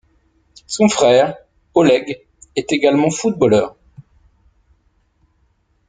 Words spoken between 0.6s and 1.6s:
Son frère,